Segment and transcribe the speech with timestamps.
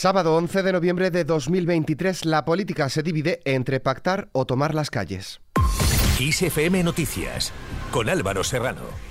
[0.00, 4.90] Sábado 11 de noviembre de 2023, la política se divide entre pactar o tomar las
[4.90, 5.40] calles.
[6.20, 7.52] ISFM Noticias,
[7.90, 9.07] con Álvaro Serrano.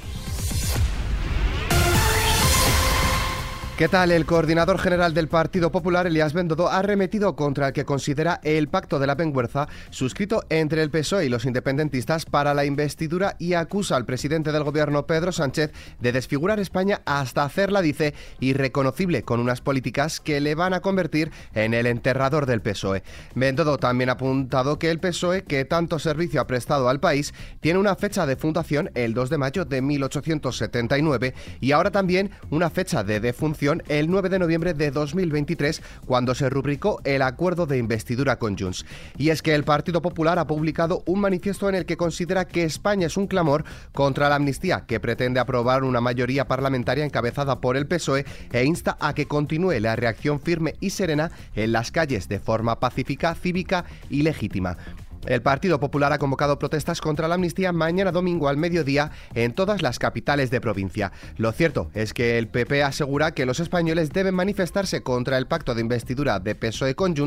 [3.77, 4.09] ¿Qué tal?
[4.09, 8.69] El coordinador general del Partido Popular, Elías Bendodo, ha remetido contra el que considera el
[8.69, 13.53] pacto de la Penguerza suscrito entre el PSOE y los independentistas para la investidura y
[13.53, 19.39] acusa al presidente del gobierno, Pedro Sánchez, de desfigurar España hasta hacerla, dice, irreconocible con
[19.39, 23.03] unas políticas que le van a convertir en el enterrador del PSOE.
[23.35, 27.77] Bendodo también ha apuntado que el PSOE, que tanto servicio ha prestado al país, tiene
[27.77, 33.03] una fecha de fundación el 2 de mayo de 1879 y ahora también una fecha
[33.03, 38.39] de defunción el 9 de noviembre de 2023, cuando se rubricó el acuerdo de investidura
[38.39, 38.85] con Junts.
[39.17, 42.63] Y es que el Partido Popular ha publicado un manifiesto en el que considera que
[42.63, 47.77] España es un clamor contra la amnistía, que pretende aprobar una mayoría parlamentaria encabezada por
[47.77, 52.27] el PSOE e insta a que continúe la reacción firme y serena en las calles
[52.27, 54.77] de forma pacífica, cívica y legítima.
[55.25, 59.81] El Partido Popular ha convocado protestas contra la amnistía mañana domingo al mediodía en todas
[59.81, 61.11] las capitales de provincia.
[61.35, 65.75] Lo cierto es que el PP asegura que los españoles deben manifestarse contra el pacto
[65.75, 67.17] de investidura de PSOE con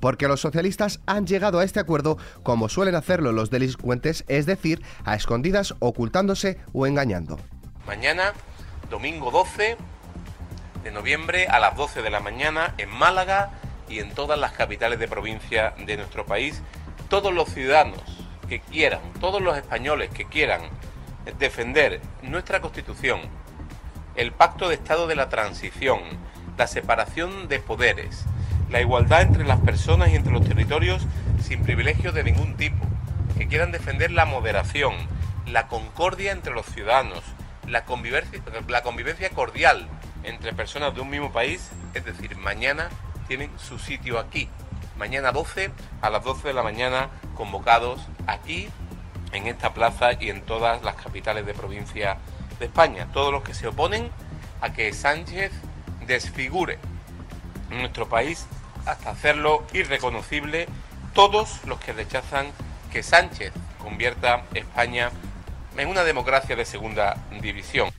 [0.00, 4.82] porque los socialistas han llegado a este acuerdo como suelen hacerlo los delincuentes, es decir,
[5.04, 7.38] a escondidas, ocultándose o engañando.
[7.86, 8.32] Mañana,
[8.90, 9.76] domingo 12
[10.84, 13.50] de noviembre a las 12 de la mañana en Málaga
[13.88, 16.62] y en todas las capitales de provincia de nuestro país
[17.12, 18.00] todos los ciudadanos
[18.48, 20.62] que quieran, todos los españoles que quieran
[21.38, 23.20] defender nuestra Constitución,
[24.14, 26.00] el pacto de Estado de la transición,
[26.56, 28.24] la separación de poderes,
[28.70, 31.06] la igualdad entre las personas y entre los territorios
[31.42, 32.82] sin privilegios de ningún tipo,
[33.36, 34.94] que quieran defender la moderación,
[35.46, 37.22] la concordia entre los ciudadanos,
[37.68, 39.86] la convivencia, la convivencia cordial
[40.24, 42.88] entre personas de un mismo país, es decir, mañana
[43.28, 44.48] tienen su sitio aquí,
[44.96, 48.68] mañana 12 a las 12 de la mañana convocados aquí
[49.32, 52.18] en esta plaza y en todas las capitales de provincia
[52.58, 53.08] de España.
[53.12, 54.10] Todos los que se oponen
[54.60, 55.52] a que Sánchez
[56.06, 56.78] desfigure
[57.70, 58.46] nuestro país
[58.86, 60.68] hasta hacerlo irreconocible.
[61.14, 62.46] Todos los que rechazan
[62.90, 65.10] que Sánchez convierta España
[65.76, 67.90] en una democracia de segunda división.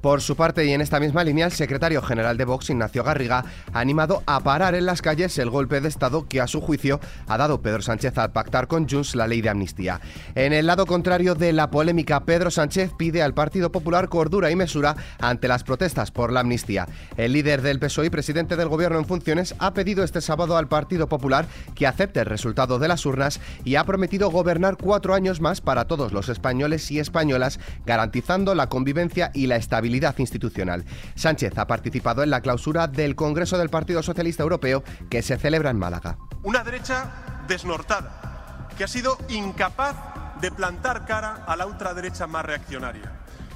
[0.00, 3.44] Por su parte, y en esta misma línea, el secretario general de Vox, Ignacio Garriga,
[3.70, 7.00] ha animado a parar en las calles el golpe de Estado que, a su juicio,
[7.26, 10.00] ha dado Pedro Sánchez al pactar con Junts la ley de amnistía.
[10.34, 14.56] En el lado contrario de la polémica, Pedro Sánchez pide al Partido Popular cordura y
[14.56, 16.88] mesura ante las protestas por la amnistía.
[17.18, 20.68] El líder del PSOE y presidente del Gobierno en funciones ha pedido este sábado al
[20.68, 21.44] Partido Popular
[21.74, 25.84] que acepte el resultado de las urnas y ha prometido gobernar cuatro años más para
[25.84, 30.84] todos los españoles y españolas, garantizando la convivencia y la estabilidad institucional.
[31.14, 35.70] Sánchez ha participado en la clausura del Congreso del Partido Socialista Europeo que se celebra
[35.70, 36.16] en Málaga.
[36.42, 37.10] Una derecha
[37.48, 39.96] desnortada, que ha sido incapaz
[40.40, 43.12] de plantar cara a la ultraderecha más reaccionaria.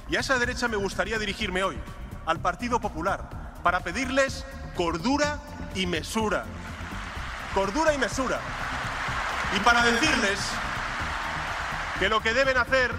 [0.09, 1.79] Y a esa derecha me gustaría dirigirme hoy,
[2.27, 5.39] al Partido Popular, para pedirles cordura
[5.75, 6.45] y mesura.
[7.55, 8.41] Cordura y mesura.
[9.57, 10.41] Y para decirles
[11.99, 12.91] que lo que deben hacer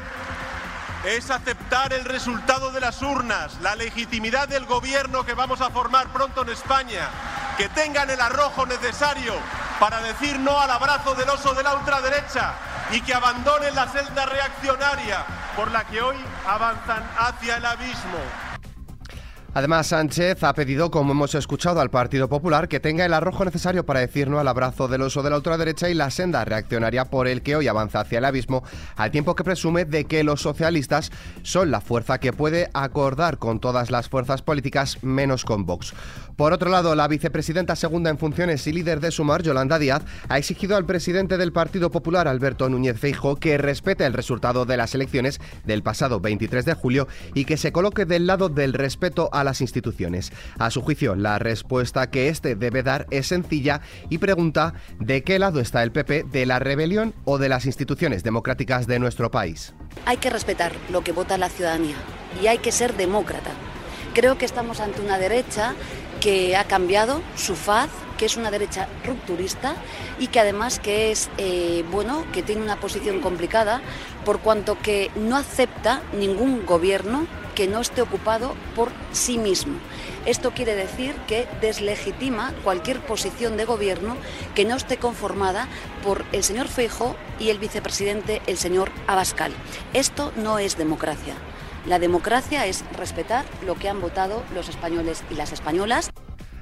[1.05, 6.07] es aceptar el resultado de las urnas, la legitimidad del gobierno que vamos a formar
[6.07, 7.09] pronto en España,
[7.57, 9.33] que tengan el arrojo necesario
[9.79, 12.53] para decir no al abrazo del oso de la ultraderecha
[12.91, 16.17] y que abandonen la celda reaccionaria por la que hoy
[16.47, 18.44] avanzan hacia el abismo.
[19.57, 23.85] Además, Sánchez ha pedido, como hemos escuchado, al Partido Popular que tenga el arrojo necesario
[23.85, 27.25] para decir no al abrazo del oso de la ultraderecha y la senda reaccionaria por
[27.29, 28.65] el que hoy avanza hacia el abismo,
[28.97, 31.09] al tiempo que presume de que los socialistas
[31.41, 35.93] son la fuerza que puede acordar con todas las fuerzas políticas menos con Vox.
[36.35, 40.37] Por otro lado, la vicepresidenta segunda en funciones y líder de Sumar, Yolanda Díaz, ha
[40.37, 44.93] exigido al presidente del Partido Popular, Alberto Núñez Feijo, que respete el resultado de las
[44.95, 49.44] elecciones del pasado 23 de julio y que se coloque del lado del respeto a
[49.45, 50.33] las instituciones.
[50.59, 55.39] A su juicio, la respuesta que este debe dar es sencilla y pregunta de qué
[55.39, 59.73] lado está el PP, de la rebelión o de las instituciones democráticas de nuestro país.
[60.05, 61.95] Hay que respetar lo que vota la ciudadanía
[62.41, 63.51] y hay que ser demócrata.
[64.13, 65.75] Creo que estamos ante una derecha
[66.21, 69.75] que ha cambiado su faz, que es una derecha rupturista
[70.19, 73.81] y que además que es eh, bueno, que tiene una posición complicada
[74.23, 79.79] por cuanto que no acepta ningún gobierno que no esté ocupado por sí mismo.
[80.25, 84.17] Esto quiere decir que deslegitima cualquier posición de gobierno
[84.53, 85.67] que no esté conformada
[86.03, 89.53] por el señor Feijo y el vicepresidente, el señor Abascal.
[89.93, 91.35] Esto no es democracia.
[91.85, 96.11] La democracia es respetar lo que han votado los españoles y las españolas.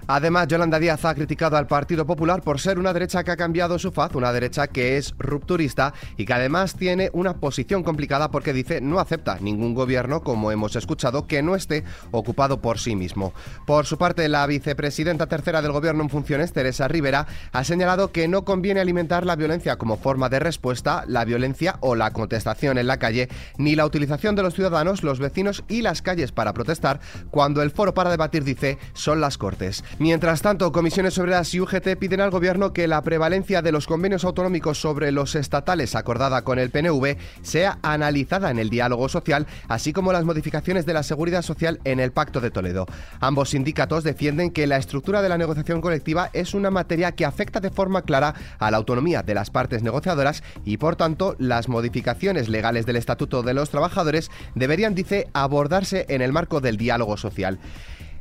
[0.08, 3.80] Además, Yolanda Díaz ha criticado al Partido Popular por ser una derecha que ha cambiado
[3.80, 8.52] su faz, una derecha que es rupturista y que además tiene una posición complicada porque
[8.52, 13.34] dice no acepta ningún gobierno, como hemos escuchado, que no esté ocupado por sí mismo.
[13.66, 18.28] Por su parte, la vicepresidenta tercera del gobierno en funciones, Teresa Rivera, ha señalado que
[18.28, 22.88] no conviene alimentar la violencia como forma de respuesta, la violencia o la contestación en
[22.88, 27.00] la calle, ni la utilización de los ciudadanos, los vecinos y las calles para protestar,
[27.32, 29.84] cuando el foro para debatir dice son las cortes.
[30.00, 34.25] Mientras tanto, comisiones obreras y UGT piden al Gobierno que la prevalencia de los convenios
[34.25, 39.94] autonómicos sobre los estatales acordada con el PNV sea analizada en el diálogo social, así
[39.94, 42.88] como las modificaciones de la seguridad social en el Pacto de Toledo.
[43.19, 47.60] Ambos sindicatos defienden que la estructura de la negociación colectiva es una materia que afecta
[47.60, 52.50] de forma clara a la autonomía de las partes negociadoras y, por tanto, las modificaciones
[52.50, 57.60] legales del Estatuto de los Trabajadores deberían, dice, abordarse en el marco del diálogo social.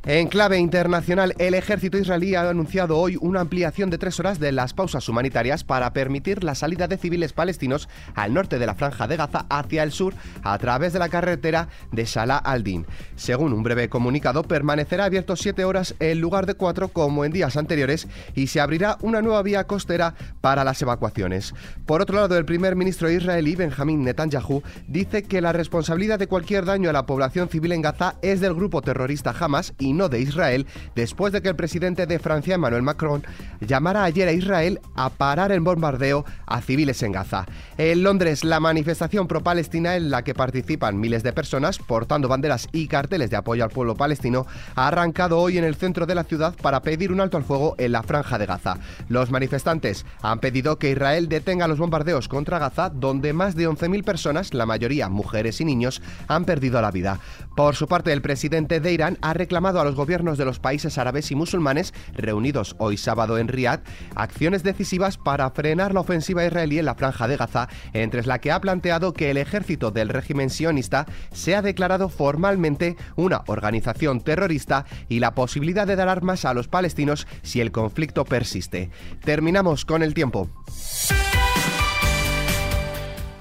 [0.05, 4.51] En clave internacional, el ejército israelí ha anunciado hoy una ampliación de tres horas de
[4.51, 9.07] las pausas humanitarias para permitir la salida de civiles palestinos al norte de la franja
[9.07, 10.13] de Gaza hacia el sur
[10.43, 12.85] a través de la carretera de Salah al-Din.
[13.15, 17.55] Según un breve comunicado, permanecerá abierto siete horas en lugar de cuatro como en días
[17.55, 21.53] anteriores y se abrirá una nueva vía costera para las evacuaciones.
[21.85, 26.65] Por otro lado, el primer ministro israelí, Benjamin Netanyahu, dice que la responsabilidad de cualquier
[26.65, 30.67] daño a la población civil en Gaza es del grupo terrorista Hamas no de Israel,
[30.95, 33.23] después de que el presidente de Francia, Emmanuel Macron,
[33.61, 37.45] llamara ayer a Israel a parar el bombardeo a civiles en Gaza.
[37.77, 42.87] En Londres, la manifestación pro-Palestina en la que participan miles de personas portando banderas y
[42.87, 44.45] carteles de apoyo al pueblo palestino
[44.75, 47.75] ha arrancado hoy en el centro de la ciudad para pedir un alto al fuego
[47.77, 48.77] en la franja de Gaza.
[49.09, 54.03] Los manifestantes han pedido que Israel detenga los bombardeos contra Gaza, donde más de 11.000
[54.03, 57.19] personas, la mayoría mujeres y niños, han perdido la vida.
[57.55, 60.97] Por su parte, el presidente de Irán ha reclamado a los gobiernos de los países
[60.97, 63.81] árabes y musulmanes, reunidos hoy sábado en Riad,
[64.15, 68.51] acciones decisivas para frenar la ofensiva israelí en la franja de Gaza, entre la que
[68.51, 75.19] ha planteado que el ejército del régimen sionista sea declarado formalmente una organización terrorista y
[75.19, 78.89] la posibilidad de dar armas a los palestinos si el conflicto persiste.
[79.23, 80.49] Terminamos con el tiempo.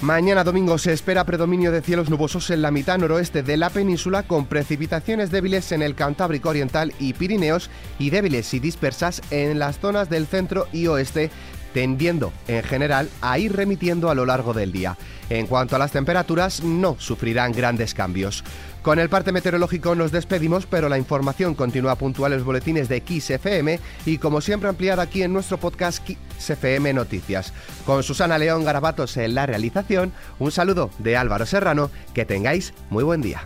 [0.02, 4.24] Mañana domingo se espera predominio de cielos nubosos en la mitad noroeste de la península
[4.24, 7.70] con precipitaciones débiles en el Cantábrico Oriental y Pirineos
[8.00, 11.30] y débiles y dispersas en las zonas del centro y oeste
[11.72, 14.96] tendiendo en general a ir remitiendo a lo largo del día.
[15.30, 18.44] En cuanto a las temperaturas, no sufrirán grandes cambios.
[18.82, 23.02] Con el parte meteorológico nos despedimos, pero la información continúa puntual en los boletines de
[23.06, 26.02] XFM y como siempre ampliada aquí en nuestro podcast
[26.38, 27.52] XFM Noticias.
[27.86, 33.04] Con Susana León Garabatos en la realización, un saludo de Álvaro Serrano, que tengáis muy
[33.04, 33.42] buen día.